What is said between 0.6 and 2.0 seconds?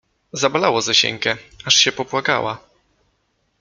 Zosieńkę, aż się